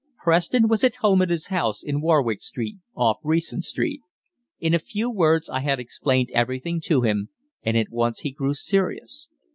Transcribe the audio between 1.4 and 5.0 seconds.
house in Warwick Street, off Recent Street. In a